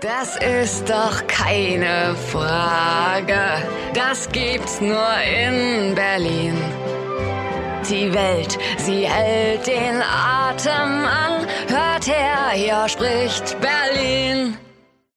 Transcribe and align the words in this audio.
Das 0.00 0.36
ist 0.36 0.88
doch 0.88 1.26
keine 1.26 2.14
Frage. 2.30 3.40
Das 3.94 4.28
gibt's 4.30 4.80
nur 4.80 5.08
in 5.24 5.96
Berlin. 5.96 6.54
Die 7.90 8.14
Welt, 8.14 8.56
sie 8.76 9.08
hält 9.08 9.66
den 9.66 10.00
Atem 10.00 11.04
an. 11.04 11.44
Hört 11.66 12.06
her, 12.06 12.50
hier 12.54 12.88
spricht 12.88 13.56
Berlin. 13.60 14.56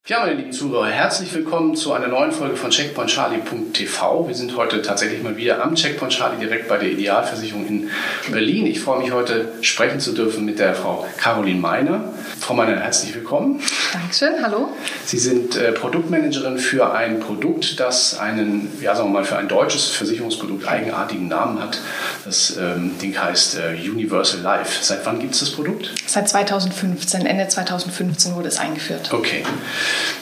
Ja, 0.08 0.22
meine 0.22 0.34
lieben 0.34 0.52
Zuhörer, 0.52 0.88
herzlich 0.88 1.32
willkommen 1.32 1.76
zu 1.76 1.94
einer 1.94 2.08
neuen 2.08 2.32
Folge 2.32 2.56
von 2.56 2.72
checkpointcharlie.tv. 2.72 4.28
Wir 4.28 4.34
sind 4.34 4.58
heute 4.58 4.82
tatsächlich 4.82 5.22
mal 5.22 5.38
wieder 5.38 5.64
am 5.64 5.76
Checkpoint 5.76 6.12
Charlie 6.12 6.40
direkt 6.40 6.68
bei 6.68 6.78
der 6.78 6.90
Idealversicherung 6.90 7.68
in 7.68 7.90
Berlin. 8.32 8.66
Ich 8.66 8.80
freue 8.80 9.00
mich 9.04 9.12
heute 9.12 9.54
sprechen 9.62 10.00
zu 10.00 10.14
dürfen 10.14 10.44
mit 10.44 10.58
der 10.58 10.74
Frau 10.74 11.08
Caroline 11.18 11.60
Meiner. 11.60 12.14
Frau 12.40 12.56
Meiner, 12.56 12.80
herzlich 12.80 13.14
willkommen. 13.14 13.62
Dankeschön, 13.94 14.42
hallo. 14.42 14.70
Sie 15.06 15.20
sind 15.20 15.58
äh, 15.58 15.74
Produktmanagerin 15.74 16.58
für 16.58 16.94
ein 16.94 17.20
Produkt, 17.20 17.78
das 17.80 18.18
einen, 18.18 18.72
ja 18.82 18.96
sagen 18.96 19.10
wir 19.10 19.20
mal, 19.20 19.26
für 19.26 19.36
ein 19.36 19.50
deutsches 19.50 19.90
Versicherungsprodukt 19.90 20.66
eigenartigen 20.66 21.28
Namen 21.28 21.62
hat. 21.62 21.78
Das 22.24 22.56
ähm, 22.58 22.98
Ding 23.02 23.20
heißt 23.20 23.58
äh, 23.58 23.90
Universal 23.90 24.40
Life. 24.40 24.82
Seit 24.82 25.06
wann 25.06 25.20
gibt 25.20 25.34
es 25.34 25.42
das 25.42 25.52
Produkt? 25.52 25.92
Seit 26.06 26.30
2015, 26.30 27.26
Ende 27.26 27.50
2015 27.50 28.36
wurde 28.36 28.48
es 28.48 28.60
eingeführt. 28.60 29.12
Okay. 29.12 29.44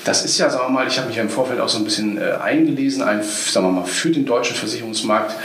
Das 0.03 0.25
ist 0.25 0.39
ja, 0.39 0.49
sagen 0.49 0.65
wir 0.65 0.69
mal, 0.69 0.88
ich 0.88 0.97
habe 0.97 1.07
mich 1.07 1.17
ja 1.17 1.21
im 1.21 1.29
Vorfeld 1.29 1.59
auch 1.59 1.69
so 1.69 1.77
ein 1.77 1.83
bisschen 1.83 2.17
äh, 2.17 2.38
eingelesen, 2.41 3.03
ein, 3.03 3.21
sagen 3.23 3.67
wir 3.67 3.71
mal, 3.71 3.85
für 3.85 4.09
den 4.09 4.25
deutschen 4.25 4.55
Versicherungsmarkt 4.55 5.35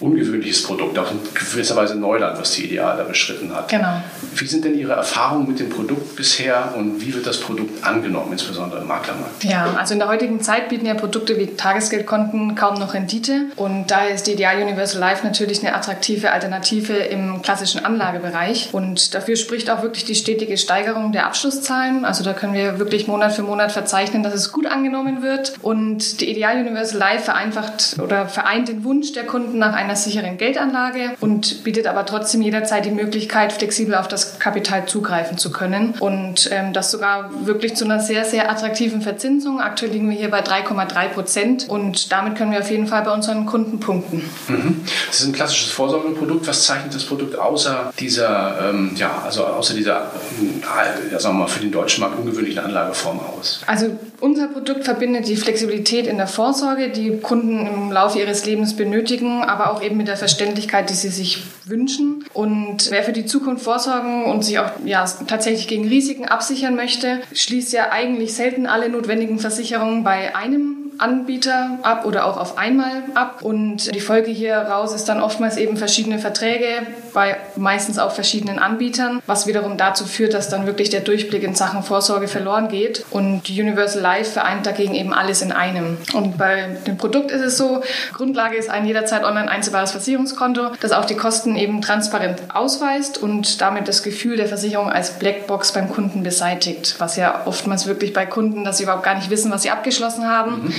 ungewöhnliches 0.00 0.62
Produkt, 0.62 0.98
auch 0.98 1.10
in 1.10 1.18
gewisser 1.34 1.76
Weise 1.76 1.94
Neuland, 1.94 2.38
was 2.38 2.52
die 2.52 2.64
Ideal 2.64 2.96
da 2.96 3.04
beschritten 3.04 3.54
hat. 3.54 3.68
Genau. 3.68 4.02
Wie 4.34 4.46
sind 4.46 4.64
denn 4.64 4.78
Ihre 4.78 4.92
Erfahrungen 4.92 5.46
mit 5.46 5.60
dem 5.60 5.68
Produkt 5.68 6.16
bisher 6.16 6.74
und 6.76 7.00
wie 7.00 7.14
wird 7.14 7.26
das 7.26 7.38
Produkt 7.38 7.84
angenommen, 7.84 8.32
insbesondere 8.32 8.80
im 8.80 8.88
Maklermarkt? 8.88 9.44
Ja, 9.44 9.74
also 9.76 9.92
in 9.92 10.00
der 10.00 10.08
heutigen 10.08 10.40
Zeit 10.40 10.68
bieten 10.68 10.86
ja 10.86 10.94
Produkte 10.94 11.38
wie 11.38 11.46
Tagesgeldkonten 11.46 12.54
kaum 12.54 12.78
noch 12.78 12.94
Rendite 12.94 13.46
und 13.56 13.90
daher 13.90 14.14
ist 14.14 14.26
die 14.26 14.32
Ideal 14.32 14.62
Universal 14.62 15.00
Life 15.00 15.26
natürlich 15.26 15.60
eine 15.60 15.74
attraktive 15.74 16.30
Alternative 16.32 16.94
im 16.94 17.42
klassischen 17.42 17.84
Anlagebereich 17.84 18.70
und 18.72 19.14
dafür 19.14 19.36
spricht 19.36 19.70
auch 19.70 19.82
wirklich 19.82 20.04
die 20.04 20.14
stetige 20.14 20.56
Steigerung 20.56 21.12
der 21.12 21.26
Abschlusszahlen. 21.26 22.04
Also 22.04 22.24
da 22.24 22.32
können 22.32 22.54
wir 22.54 22.78
wirklich 22.78 23.06
Monat 23.06 23.32
für 23.32 23.42
Monat 23.42 23.72
verzeichnen, 23.72 24.22
dass 24.22 24.34
es 24.34 24.52
gut 24.52 24.66
angenommen 24.66 25.22
wird 25.22 25.54
und 25.62 26.20
die 26.20 26.30
Ideal 26.30 26.60
Universal 26.60 26.98
Life 26.98 27.24
vereinfacht 27.24 27.96
oder 28.02 28.26
vereint 28.26 28.68
den 28.68 28.84
Wunsch 28.84 29.12
der 29.12 29.24
Kunden 29.24 29.58
nach 29.58 29.74
einer 29.74 29.89
einer 29.90 29.96
sicheren 29.96 30.38
Geldanlage 30.38 31.16
und 31.20 31.64
bietet 31.64 31.86
aber 31.86 32.06
trotzdem 32.06 32.42
jederzeit 32.42 32.84
die 32.84 32.90
Möglichkeit, 32.90 33.52
flexibel 33.52 33.96
auf 33.96 34.06
das 34.06 34.38
Kapital 34.38 34.86
zugreifen 34.86 35.36
zu 35.36 35.50
können. 35.50 35.94
Und 35.98 36.48
ähm, 36.52 36.72
das 36.72 36.90
sogar 36.90 37.30
wirklich 37.44 37.74
zu 37.74 37.84
einer 37.84 37.98
sehr, 38.00 38.24
sehr 38.24 38.50
attraktiven 38.50 39.02
Verzinsung. 39.02 39.60
Aktuell 39.60 39.90
liegen 39.90 40.08
wir 40.08 40.16
hier 40.16 40.30
bei 40.30 40.42
3,3 40.42 41.08
Prozent 41.08 41.68
und 41.68 42.12
damit 42.12 42.36
können 42.36 42.52
wir 42.52 42.60
auf 42.60 42.70
jeden 42.70 42.86
Fall 42.86 43.02
bei 43.02 43.12
unseren 43.12 43.46
Kunden 43.46 43.80
punkten. 43.80 44.22
Mhm. 44.48 44.82
Das 45.08 45.20
ist 45.20 45.26
ein 45.26 45.32
klassisches 45.32 45.72
Vorsorgeprodukt. 45.72 46.46
Was 46.46 46.66
zeichnet 46.66 46.94
das 46.94 47.04
Produkt 47.04 47.36
außer 47.36 47.92
dieser, 47.98 48.70
ähm, 48.70 48.92
ja, 48.94 49.22
also 49.24 49.44
außer 49.44 49.74
dieser, 49.74 50.12
äh, 50.40 51.12
ja, 51.12 51.18
sagen 51.18 51.36
wir 51.36 51.40
mal, 51.40 51.48
für 51.48 51.60
den 51.60 51.72
deutschen 51.72 52.02
Markt 52.02 52.18
ungewöhnlichen 52.18 52.62
Anlageform 52.62 53.18
aus? 53.18 53.62
Also 53.66 53.98
unser 54.20 54.46
Produkt 54.48 54.84
verbindet 54.84 55.26
die 55.26 55.36
Flexibilität 55.36 56.06
in 56.06 56.16
der 56.16 56.26
Vorsorge, 56.28 56.90
die 56.90 57.18
Kunden 57.18 57.66
im 57.66 57.90
Laufe 57.90 58.18
ihres 58.18 58.44
Lebens 58.44 58.76
benötigen, 58.76 59.42
aber 59.42 59.72
auch 59.72 59.79
eben 59.82 59.96
mit 59.96 60.08
der 60.08 60.16
Verständlichkeit, 60.16 60.90
die 60.90 60.94
sie 60.94 61.08
sich 61.08 61.42
wünschen. 61.64 62.24
Und 62.32 62.90
wer 62.90 63.02
für 63.02 63.12
die 63.12 63.26
Zukunft 63.26 63.64
vorsorgen 63.64 64.24
und 64.24 64.44
sich 64.44 64.58
auch 64.58 64.70
ja, 64.84 65.04
tatsächlich 65.26 65.68
gegen 65.68 65.88
Risiken 65.88 66.26
absichern 66.26 66.76
möchte, 66.76 67.20
schließt 67.32 67.72
ja 67.72 67.90
eigentlich 67.90 68.34
selten 68.34 68.66
alle 68.66 68.88
notwendigen 68.88 69.38
Versicherungen 69.38 70.04
bei 70.04 70.34
einem 70.36 70.80
Anbieter 71.00 71.78
ab 71.82 72.04
oder 72.04 72.26
auch 72.26 72.36
auf 72.36 72.58
einmal 72.58 73.02
ab. 73.14 73.42
Und 73.42 73.94
die 73.94 74.00
Folge 74.00 74.30
hier 74.30 74.56
raus 74.56 74.94
ist 74.94 75.06
dann 75.06 75.20
oftmals 75.20 75.56
eben 75.56 75.76
verschiedene 75.76 76.18
Verträge 76.18 76.86
bei 77.12 77.36
meistens 77.56 77.98
auch 77.98 78.12
verschiedenen 78.12 78.58
Anbietern, 78.58 79.22
was 79.26 79.46
wiederum 79.46 79.76
dazu 79.76 80.04
führt, 80.04 80.34
dass 80.34 80.48
dann 80.48 80.66
wirklich 80.66 80.90
der 80.90 81.00
Durchblick 81.00 81.42
in 81.42 81.54
Sachen 81.54 81.82
Vorsorge 81.82 82.28
verloren 82.28 82.68
geht. 82.68 83.04
Und 83.10 83.48
Universal 83.48 84.02
Life 84.02 84.32
vereint 84.32 84.66
dagegen 84.66 84.94
eben 84.94 85.12
alles 85.12 85.42
in 85.42 85.52
einem. 85.52 85.98
Und 86.14 86.38
bei 86.38 86.76
dem 86.86 86.96
Produkt 86.96 87.30
ist 87.30 87.42
es 87.42 87.56
so, 87.56 87.82
Grundlage 88.12 88.56
ist 88.56 88.70
ein 88.70 88.86
jederzeit 88.86 89.24
online 89.24 89.50
einzelbares 89.50 89.92
Versicherungskonto, 89.92 90.72
das 90.80 90.92
auch 90.92 91.04
die 91.04 91.16
Kosten 91.16 91.56
eben 91.56 91.82
transparent 91.82 92.40
ausweist 92.52 93.18
und 93.18 93.60
damit 93.60 93.88
das 93.88 94.02
Gefühl 94.02 94.36
der 94.36 94.46
Versicherung 94.46 94.90
als 94.90 95.18
Blackbox 95.18 95.72
beim 95.72 95.88
Kunden 95.88 96.22
beseitigt, 96.22 96.96
was 96.98 97.16
ja 97.16 97.42
oftmals 97.46 97.86
wirklich 97.86 98.12
bei 98.12 98.26
Kunden, 98.26 98.64
dass 98.64 98.78
sie 98.78 98.84
überhaupt 98.84 99.04
gar 99.04 99.14
nicht 99.14 99.30
wissen, 99.30 99.50
was 99.50 99.62
sie 99.62 99.70
abgeschlossen 99.70 100.26
haben. 100.26 100.64
Mhm 100.64 100.74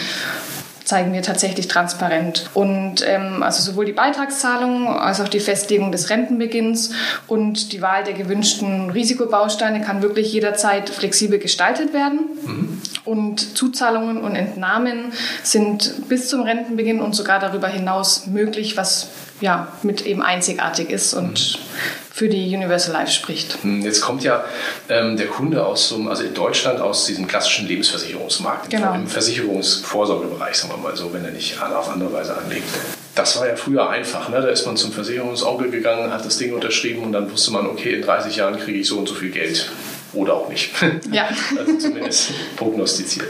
zeigen 0.91 1.13
wir 1.13 1.21
tatsächlich 1.21 1.69
transparent. 1.69 2.49
Und 2.53 2.95
ähm, 3.07 3.43
also 3.43 3.63
sowohl 3.63 3.85
die 3.85 3.93
Beitragszahlung 3.93 4.89
als 4.89 5.21
auch 5.21 5.29
die 5.29 5.39
Festlegung 5.39 5.93
des 5.93 6.09
Rentenbeginns 6.09 6.91
und 7.27 7.71
die 7.71 7.81
Wahl 7.81 8.03
der 8.03 8.13
gewünschten 8.13 8.89
Risikobausteine 8.89 9.79
kann 9.79 10.01
wirklich 10.01 10.33
jederzeit 10.33 10.89
flexibel 10.89 11.39
gestaltet 11.39 11.93
werden. 11.93 12.19
Mhm. 12.43 12.70
Und 13.03 13.57
Zuzahlungen 13.57 14.17
und 14.17 14.35
Entnahmen 14.35 15.11
sind 15.43 16.07
bis 16.07 16.27
zum 16.29 16.41
Rentenbeginn 16.41 16.99
und 16.99 17.15
sogar 17.15 17.39
darüber 17.39 17.67
hinaus 17.67 18.27
möglich, 18.27 18.77
was 18.77 19.09
ja 19.39 19.69
mit 19.81 20.05
eben 20.05 20.21
einzigartig 20.21 20.89
ist 20.89 21.13
und 21.13 21.57
mhm 21.57 22.01
für 22.21 22.27
die 22.27 22.55
Universal 22.55 22.93
Life 22.93 23.11
spricht. 23.11 23.57
Hm, 23.63 23.81
jetzt 23.81 24.01
kommt 24.01 24.23
ja 24.23 24.43
ähm, 24.89 25.17
der 25.17 25.27
Kunde 25.27 25.65
aus 25.65 25.89
so, 25.89 25.95
also 26.07 26.23
in 26.23 26.33
Deutschland 26.33 26.79
aus 26.81 27.05
diesem 27.05 27.25
klassischen 27.25 27.67
Lebensversicherungsmarkt, 27.67 28.69
genau. 28.69 28.93
im 28.93 29.07
Versicherungsvorsorgebereich, 29.07 30.55
sagen 30.55 30.73
wir 30.73 30.77
mal 30.77 30.95
so, 30.95 31.13
wenn 31.13 31.23
er 31.23 31.31
nicht 31.31 31.59
auf 31.59 31.89
andere 31.89 32.11
Weise 32.13 32.37
anlegt. 32.37 32.67
Das 33.15 33.39
war 33.39 33.47
ja 33.47 33.55
früher 33.55 33.89
einfach. 33.89 34.29
Ne? 34.29 34.41
Da 34.41 34.49
ist 34.49 34.65
man 34.65 34.77
zum 34.77 34.91
Versicherungsonkel 34.91 35.71
gegangen, 35.71 36.13
hat 36.13 36.25
das 36.25 36.37
Ding 36.37 36.53
unterschrieben 36.53 37.01
und 37.01 37.11
dann 37.13 37.31
wusste 37.31 37.51
man, 37.51 37.65
okay, 37.65 37.95
in 37.95 38.01
30 38.01 38.35
Jahren 38.35 38.59
kriege 38.59 38.79
ich 38.79 38.87
so 38.87 38.99
und 38.99 39.07
so 39.07 39.15
viel 39.15 39.31
Geld 39.31 39.71
oder 40.13 40.33
auch 40.35 40.49
nicht. 40.49 40.71
Ja. 41.11 41.27
also 41.57 41.77
zumindest 41.77 42.31
prognostiziert. 42.55 43.27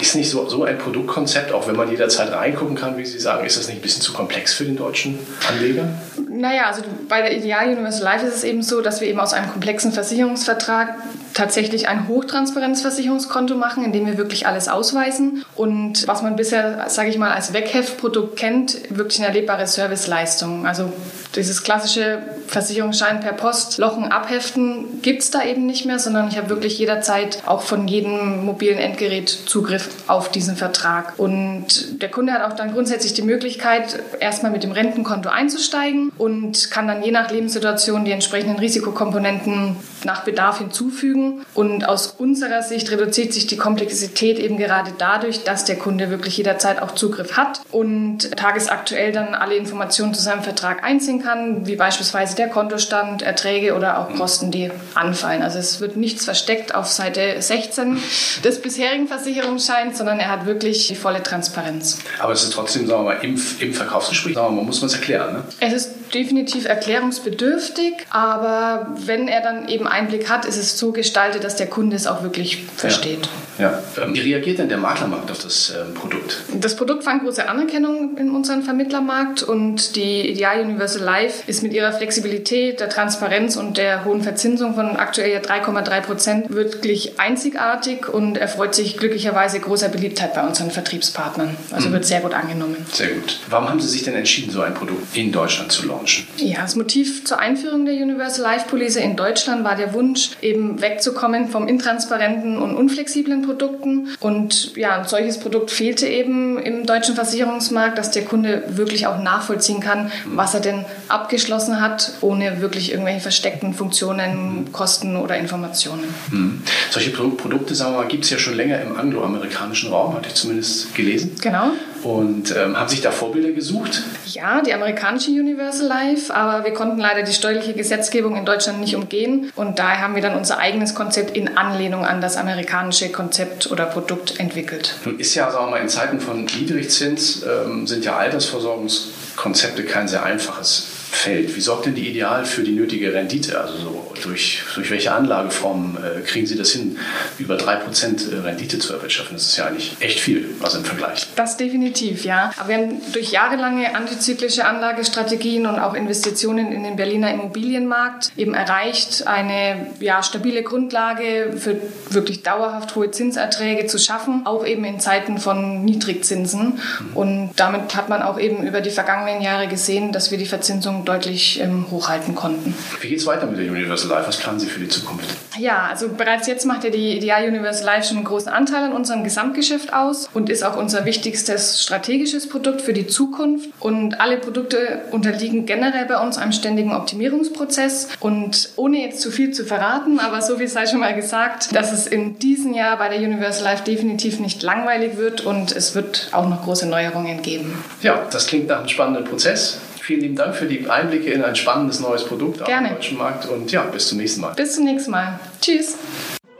Ist 0.00 0.16
nicht 0.16 0.30
so, 0.30 0.48
so 0.48 0.64
ein 0.64 0.78
Produktkonzept, 0.78 1.52
auch 1.52 1.68
wenn 1.68 1.76
man 1.76 1.90
jederzeit 1.90 2.32
reingucken 2.32 2.76
kann, 2.76 2.96
wie 2.96 3.04
Sie 3.04 3.20
sagen, 3.20 3.46
ist 3.46 3.56
das 3.56 3.68
nicht 3.68 3.78
ein 3.78 3.82
bisschen 3.82 4.02
zu 4.02 4.12
komplex 4.12 4.52
für 4.52 4.64
den 4.64 4.76
deutschen 4.76 5.18
Anleger? 5.48 5.88
Naja, 6.28 6.66
also 6.66 6.82
bei 7.08 7.22
der 7.22 7.36
Ideal 7.36 7.68
Universal 7.68 8.02
Life 8.02 8.26
ist 8.26 8.34
es 8.34 8.44
eben 8.44 8.62
so, 8.62 8.80
dass 8.80 9.00
wir 9.00 9.08
eben 9.08 9.20
aus 9.20 9.32
einem 9.32 9.50
komplexen 9.50 9.92
Versicherungsvertrag 9.92 10.96
tatsächlich 11.32 11.88
ein 11.88 12.08
Hochtransparenzversicherungskonto 12.08 13.54
machen, 13.54 13.84
in 13.84 13.92
dem 13.92 14.06
wir 14.06 14.18
wirklich 14.18 14.46
alles 14.46 14.68
ausweisen. 14.68 15.44
Und 15.54 16.06
was 16.08 16.22
man 16.22 16.36
bisher, 16.36 16.84
sage 16.88 17.10
ich 17.10 17.18
mal, 17.18 17.32
als 17.32 17.52
Wegheftprodukt 17.52 18.36
kennt, 18.36 18.78
wirklich 18.90 19.18
eine 19.18 19.28
erlebbare 19.28 19.66
Serviceleistung. 19.66 20.66
Also 20.66 20.92
dieses 21.36 21.62
klassische 21.62 22.22
Versicherungsschein 22.46 23.20
per 23.20 23.32
Post, 23.32 23.78
Lochen 23.78 24.04
abheften, 24.04 25.02
gibt 25.02 25.22
es 25.22 25.30
da 25.30 25.42
eben 25.44 25.66
nicht 25.66 25.86
mehr, 25.86 25.98
sondern 25.98 26.28
ich 26.28 26.36
habe 26.36 26.48
wirklich 26.48 26.78
jederzeit 26.78 27.42
auch 27.46 27.62
von 27.62 27.88
jedem 27.88 28.44
mobilen 28.44 28.78
Endgerät 28.78 29.28
Zugriff 29.28 29.88
auf 30.06 30.30
diesen 30.30 30.56
Vertrag. 30.56 31.18
Und 31.18 32.00
der 32.02 32.10
Kunde 32.10 32.32
hat 32.32 32.42
auch 32.42 32.56
dann 32.56 32.72
grundsätzlich 32.72 33.14
die 33.14 33.22
Möglichkeit, 33.22 33.98
erstmal 34.20 34.52
mit 34.52 34.62
dem 34.62 34.72
Rentenkonto 34.72 35.28
einzusteigen 35.28 36.12
und 36.18 36.70
kann 36.70 36.86
dann 36.86 37.02
je 37.02 37.10
nach 37.10 37.30
Lebenssituation 37.30 38.04
die 38.04 38.12
entsprechenden 38.12 38.58
Risikokomponenten 38.58 39.76
nach 40.04 40.24
Bedarf 40.24 40.58
hinzufügen. 40.58 41.44
Und 41.54 41.88
aus 41.88 42.14
unserer 42.18 42.62
Sicht 42.62 42.90
reduziert 42.90 43.32
sich 43.32 43.46
die 43.46 43.56
Komplexität 43.56 44.38
eben 44.38 44.58
gerade 44.58 44.92
dadurch, 44.98 45.44
dass 45.44 45.64
der 45.64 45.76
Kunde 45.76 46.10
wirklich 46.10 46.36
jederzeit 46.36 46.80
auch 46.82 46.92
Zugriff 46.92 47.36
hat 47.36 47.60
und 47.70 48.36
tagesaktuell 48.36 49.12
dann 49.12 49.34
alle 49.34 49.56
Informationen 49.56 50.14
zu 50.14 50.22
seinem 50.22 50.42
Vertrag 50.42 50.84
einziehen 50.84 51.22
kann, 51.22 51.66
wie 51.66 51.76
beispielsweise 51.76 52.36
der 52.36 52.48
Kontostand, 52.48 53.22
Erträge 53.22 53.74
oder 53.74 53.98
auch 53.98 54.14
Kosten, 54.14 54.50
die 54.50 54.70
anfallen. 54.94 55.42
Also 55.42 55.58
es 55.58 55.80
wird 55.80 55.96
nichts 55.96 56.24
versteckt 56.24 56.74
auf 56.74 56.86
Seite 56.86 57.40
16 57.40 57.98
des 58.44 58.60
bisherigen 58.60 59.08
Versicherungsscheins, 59.08 59.98
sondern 59.98 60.20
er 60.20 60.30
hat 60.30 60.46
wirklich 60.46 60.88
die 60.88 60.94
volle 60.94 61.22
Transparenz. 61.22 61.98
Aber 62.18 62.32
es 62.32 62.42
ist 62.42 62.52
trotzdem, 62.52 62.86
sagen 62.86 63.04
wir 63.04 63.14
mal, 63.14 63.24
im, 63.24 63.40
im 63.60 63.74
Verkaufsgespräch, 63.74 64.34
sagen 64.34 64.54
wir 64.54 64.62
mal, 64.62 64.66
muss 64.66 64.80
man 64.80 64.88
es 64.88 64.94
erklären. 64.94 65.34
Ne? 65.34 65.44
Es 65.60 65.72
ist 65.72 65.90
definitiv 66.14 66.66
erklärungsbedürftig, 66.66 67.94
aber 68.10 68.86
wenn 69.04 69.28
er 69.28 69.40
dann 69.40 69.68
eben 69.68 69.86
Einblick 69.94 70.28
hat, 70.28 70.44
ist 70.44 70.56
es 70.56 70.78
so 70.78 70.92
gestaltet, 70.92 71.44
dass 71.44 71.56
der 71.56 71.68
Kunde 71.68 71.96
es 71.96 72.06
auch 72.06 72.22
wirklich 72.22 72.64
versteht. 72.76 73.20
Ja. 73.22 73.28
Ja. 73.58 73.82
Ähm, 74.02 74.14
wie 74.14 74.20
reagiert 74.20 74.58
denn 74.58 74.68
der 74.68 74.78
Maklermarkt 74.78 75.30
auf 75.30 75.42
das 75.42 75.70
ähm, 75.70 75.94
Produkt? 75.94 76.42
Das 76.54 76.76
Produkt 76.76 77.04
fand 77.04 77.22
große 77.22 77.48
Anerkennung 77.48 78.16
in 78.16 78.30
unserem 78.30 78.62
Vermittlermarkt 78.62 79.42
und 79.42 79.96
die 79.96 80.28
Ideal 80.28 80.60
Universal 80.60 81.02
Life 81.02 81.42
ist 81.46 81.62
mit 81.62 81.72
ihrer 81.72 81.92
Flexibilität, 81.92 82.80
der 82.80 82.88
Transparenz 82.88 83.56
und 83.56 83.76
der 83.76 84.04
hohen 84.04 84.22
Verzinsung 84.22 84.74
von 84.74 84.96
aktuell 84.96 85.40
3,3 85.40 86.00
Prozent 86.00 86.50
wirklich 86.54 87.20
einzigartig 87.20 88.08
und 88.08 88.36
erfreut 88.36 88.74
sich 88.74 88.96
glücklicherweise 88.96 89.60
großer 89.60 89.88
Beliebtheit 89.88 90.34
bei 90.34 90.46
unseren 90.46 90.70
Vertriebspartnern. 90.70 91.56
Also 91.70 91.88
mhm. 91.88 91.94
wird 91.94 92.04
sehr 92.06 92.20
gut 92.20 92.34
angenommen. 92.34 92.76
Sehr 92.92 93.08
gut. 93.08 93.40
Warum 93.48 93.68
haben 93.68 93.80
Sie 93.80 93.88
sich 93.88 94.02
denn 94.02 94.14
entschieden, 94.14 94.50
so 94.50 94.62
ein 94.62 94.74
Produkt 94.74 95.16
in 95.16 95.30
Deutschland 95.32 95.72
zu 95.72 95.86
launchen? 95.86 96.26
Ja, 96.36 96.62
das 96.62 96.76
Motiv 96.76 97.24
zur 97.24 97.38
Einführung 97.38 97.84
der 97.84 97.94
Universal 97.94 98.42
Life 98.42 98.68
Police 98.68 98.96
in 98.96 99.16
Deutschland 99.16 99.64
war 99.64 99.76
der 99.76 99.94
Wunsch, 99.94 100.30
eben 100.42 100.80
wegzukommen 100.80 101.48
vom 101.48 101.68
intransparenten 101.68 102.58
und 102.58 102.74
unflexiblen 102.74 103.43
Produkten. 103.44 104.08
Und 104.20 104.76
ja, 104.76 104.98
ein 104.98 105.06
solches 105.06 105.38
Produkt 105.38 105.70
fehlte 105.70 106.06
eben 106.06 106.58
im 106.58 106.86
deutschen 106.86 107.14
Versicherungsmarkt, 107.14 107.98
dass 107.98 108.10
der 108.10 108.24
Kunde 108.24 108.64
wirklich 108.68 109.06
auch 109.06 109.22
nachvollziehen 109.22 109.80
kann, 109.80 110.10
was 110.26 110.54
er 110.54 110.60
denn 110.60 110.84
abgeschlossen 111.08 111.80
hat, 111.80 112.12
ohne 112.20 112.60
wirklich 112.60 112.92
irgendwelche 112.92 113.20
versteckten 113.20 113.74
Funktionen, 113.74 114.68
Kosten 114.72 115.16
oder 115.16 115.36
Informationen. 115.36 116.04
Hm. 116.30 116.62
Solche 116.90 117.10
Produkte, 117.10 117.74
sagen 117.74 117.94
wir 117.94 118.02
mal, 118.02 118.08
gibt 118.08 118.24
es 118.24 118.30
ja 118.30 118.38
schon 118.38 118.54
länger 118.54 118.80
im 118.80 118.96
angloamerikanischen 118.96 119.90
Raum, 119.90 120.14
hatte 120.14 120.28
ich 120.28 120.34
zumindest 120.34 120.94
gelesen. 120.94 121.32
Genau. 121.40 121.70
Und 122.04 122.54
ähm, 122.54 122.78
haben 122.78 122.88
sich 122.88 123.00
da 123.00 123.10
Vorbilder 123.10 123.52
gesucht? 123.52 124.02
Ja, 124.26 124.60
die 124.60 124.74
amerikanische 124.74 125.30
Universal 125.30 125.86
Life, 125.86 126.34
aber 126.34 126.64
wir 126.64 126.74
konnten 126.74 126.98
leider 126.98 127.22
die 127.22 127.32
steuerliche 127.32 127.72
Gesetzgebung 127.72 128.36
in 128.36 128.44
Deutschland 128.44 128.80
nicht 128.80 128.94
umgehen 128.94 129.50
und 129.56 129.78
daher 129.78 130.02
haben 130.02 130.14
wir 130.14 130.22
dann 130.22 130.36
unser 130.36 130.58
eigenes 130.58 130.94
Konzept 130.94 131.36
in 131.36 131.56
Anlehnung 131.56 132.04
an 132.04 132.20
das 132.20 132.36
amerikanische 132.36 133.10
Konzept 133.10 133.70
oder 133.70 133.86
Produkt 133.86 134.38
entwickelt. 134.38 134.96
Nun 135.04 135.18
ist 135.18 135.34
ja, 135.34 135.50
sagen 135.50 135.66
wir 135.66 135.70
mal, 135.70 135.80
in 135.80 135.88
Zeiten 135.88 136.20
von 136.20 136.44
Niedrigzins 136.44 137.42
ähm, 137.42 137.86
sind 137.86 138.04
ja 138.04 138.16
Altersversorgungskonzepte 138.16 139.84
kein 139.84 140.06
sehr 140.06 140.24
einfaches 140.24 140.93
fällt. 141.14 141.56
Wie 141.56 141.60
sorgt 141.60 141.86
denn 141.86 141.94
die 141.94 142.08
Ideal 142.08 142.44
für 142.44 142.62
die 142.62 142.72
nötige 142.72 143.12
Rendite? 143.12 143.60
Also 143.60 143.76
so 143.78 144.14
durch, 144.22 144.62
durch 144.74 144.90
welche 144.90 145.12
Anlageformen 145.12 145.96
äh, 145.96 146.20
kriegen 146.20 146.46
Sie 146.46 146.56
das 146.56 146.70
hin, 146.70 146.98
über 147.38 147.56
3% 147.56 148.32
äh, 148.32 148.40
Rendite 148.40 148.78
zu 148.78 148.92
erwirtschaften? 148.92 149.36
Das 149.36 149.46
ist 149.46 149.56
ja 149.56 149.66
eigentlich 149.66 149.96
echt 150.00 150.20
viel, 150.20 150.50
also 150.62 150.78
im 150.78 150.84
Vergleich. 150.84 151.26
Das 151.36 151.56
definitiv, 151.56 152.24
ja. 152.24 152.52
Aber 152.58 152.68
wir 152.68 152.76
haben 152.76 153.00
durch 153.12 153.30
jahrelange 153.30 153.94
antizyklische 153.94 154.64
Anlagestrategien 154.64 155.66
und 155.66 155.78
auch 155.78 155.94
Investitionen 155.94 156.72
in 156.72 156.84
den 156.84 156.96
Berliner 156.96 157.32
Immobilienmarkt 157.32 158.32
eben 158.36 158.54
erreicht, 158.54 159.26
eine 159.26 159.88
ja, 160.00 160.22
stabile 160.22 160.62
Grundlage 160.62 161.54
für 161.56 161.76
wirklich 162.10 162.42
dauerhaft 162.42 162.94
hohe 162.96 163.10
Zinserträge 163.10 163.86
zu 163.86 163.98
schaffen, 163.98 164.46
auch 164.46 164.66
eben 164.66 164.84
in 164.84 165.00
Zeiten 165.00 165.38
von 165.38 165.84
Niedrigzinsen. 165.84 166.80
Mhm. 167.00 167.16
Und 167.16 167.50
damit 167.56 167.94
hat 167.96 168.08
man 168.08 168.22
auch 168.22 168.38
eben 168.38 168.66
über 168.66 168.80
die 168.80 168.90
vergangenen 168.90 169.42
Jahre 169.42 169.68
gesehen, 169.68 170.12
dass 170.12 170.30
wir 170.30 170.38
die 170.38 170.46
Verzinsung 170.46 171.03
deutlich 171.04 171.60
ähm, 171.60 171.86
hochhalten 171.90 172.34
konnten. 172.34 172.74
Wie 173.00 173.08
geht 173.08 173.18
es 173.18 173.26
weiter 173.26 173.46
mit 173.46 173.58
der 173.58 173.70
Universal 173.70 174.10
Life? 174.10 174.28
Was 174.28 174.36
planen 174.36 174.60
Sie 174.60 174.66
für 174.66 174.80
die 174.80 174.88
Zukunft? 174.88 175.24
Ja, 175.58 175.86
also 175.90 176.08
bereits 176.08 176.46
jetzt 176.46 176.64
macht 176.66 176.84
ja 176.84 176.90
die 176.90 177.16
Ideal 177.16 177.46
Universal 177.46 177.86
Life 177.86 178.08
schon 178.08 178.16
einen 178.18 178.26
großen 178.26 178.50
Anteil 178.50 178.84
an 178.84 178.92
unserem 178.92 179.24
Gesamtgeschäft 179.24 179.92
aus 179.92 180.28
und 180.34 180.50
ist 180.50 180.64
auch 180.64 180.76
unser 180.76 181.04
wichtigstes 181.04 181.82
strategisches 181.82 182.48
Produkt 182.48 182.82
für 182.82 182.92
die 182.92 183.06
Zukunft. 183.06 183.70
Und 183.80 184.20
alle 184.20 184.38
Produkte 184.38 185.02
unterliegen 185.10 185.66
generell 185.66 186.06
bei 186.06 186.20
uns 186.20 186.38
einem 186.38 186.52
ständigen 186.52 186.92
Optimierungsprozess. 186.92 188.08
Und 188.20 188.70
ohne 188.76 189.02
jetzt 189.02 189.20
zu 189.20 189.30
viel 189.30 189.52
zu 189.52 189.64
verraten, 189.64 190.18
aber 190.18 190.42
so 190.42 190.58
wie 190.58 190.64
es 190.64 190.72
sei 190.72 190.86
schon 190.86 191.00
mal 191.00 191.14
gesagt, 191.14 191.74
dass 191.74 191.92
es 191.92 192.06
in 192.06 192.38
diesem 192.38 192.74
Jahr 192.74 192.98
bei 192.98 193.08
der 193.08 193.18
Universal 193.18 193.64
Life 193.64 193.84
definitiv 193.84 194.40
nicht 194.40 194.62
langweilig 194.62 195.16
wird 195.16 195.42
und 195.42 195.74
es 195.74 195.94
wird 195.94 196.28
auch 196.32 196.48
noch 196.48 196.64
große 196.64 196.86
Neuerungen 196.86 197.42
geben. 197.42 197.82
Ja, 198.02 198.22
das 198.30 198.46
klingt 198.46 198.68
nach 198.68 198.78
einem 198.78 198.88
spannenden 198.88 199.24
Prozess. 199.24 199.78
Vielen 200.04 200.20
lieben 200.20 200.36
Dank 200.36 200.54
für 200.54 200.66
die 200.66 200.86
Einblicke 200.90 201.30
in 201.30 201.42
ein 201.42 201.56
spannendes 201.56 201.98
neues 201.98 202.26
Produkt 202.26 202.62
Gerne. 202.62 202.88
auf 202.88 202.92
dem 202.92 202.96
deutschen 202.96 203.16
Markt 203.16 203.46
und 203.46 203.72
ja, 203.72 203.84
bis 203.84 204.08
zum 204.08 204.18
nächsten 204.18 204.42
Mal. 204.42 204.52
Bis 204.52 204.74
zum 204.74 204.84
nächsten 204.84 205.10
Mal. 205.10 205.40
Tschüss. 205.62 205.96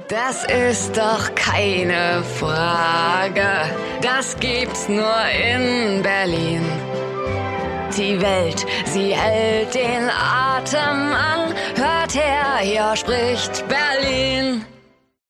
Das 0.09 0.45
ist 0.45 0.97
doch 0.97 1.35
keine 1.35 2.23
Frage. 2.39 3.45
Das 4.01 4.35
gibt's 4.41 4.89
nur 4.89 5.15
in 5.29 6.03
Berlin. 6.03 6.63
Die 7.95 8.19
Welt, 8.19 8.65
sie 8.87 9.15
hält 9.15 9.75
den 9.75 10.09
Atem 10.09 11.13
an. 11.13 11.53
Hört 11.77 12.15
her, 12.15 12.61
hier 12.63 12.97
spricht 12.97 13.63
Berlin. 13.69 14.65